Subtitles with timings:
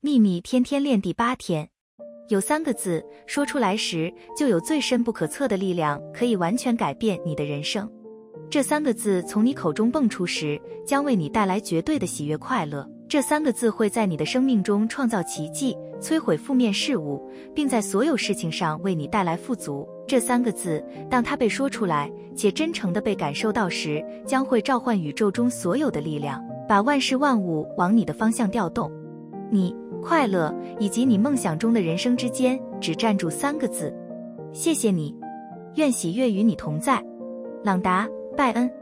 [0.00, 1.68] 秘密天天练第八天，
[2.28, 7.90] 有三个字说出来时，就有最深不可测的力量，可以完全改变你的人生。
[8.48, 10.56] 这三个字从你口中蹦出时，
[10.86, 12.88] 将为你带来绝对的喜悦快乐。
[13.08, 17.20] 这三个字会在你的生命中创造奇迹，摧毁负面事物，
[17.52, 19.84] 并在所有事情上为你带来富足。
[20.06, 20.80] 这三个字，
[21.10, 28.88] 当它被说出来且真诚地被感受到时，将会召唤宇宙中所有的力量，把万事万物往你的方向调动。
[29.50, 33.94] 你快乐以及你梦想中的人生之间，只站住三个字：
[34.52, 35.14] 谢谢你。
[35.74, 37.02] 愿喜悦与你同在。
[37.62, 38.06] 朗达·
[38.36, 38.77] 拜恩。